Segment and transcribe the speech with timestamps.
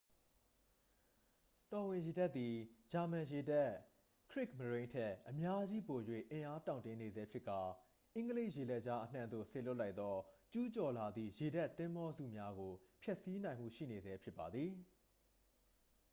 [1.73, 2.55] တော်ဝင်ရေတပ်သည်
[2.91, 3.71] ဂျာမန်ရေတပ်
[4.31, 5.99] ခရစ်မရိုန်း” ထက် အများကြီးပို၍
[6.31, 7.61] အင်အားတောင့်တင်းနေဆဲဖြစ်ကာ
[8.15, 10.15] အင်္ဂလိပ်ရေလက်ကြားအနှံ့သို့ စေလွှတ်လိုက်သော
[10.53, 14.71] ကျူးကျော်လာသည့် ရေတပ်သင်္ဘောစုများကို ဖျက်ဆီးနိုင်မှုရှိနေဆဲဖြစ်ပါသည်။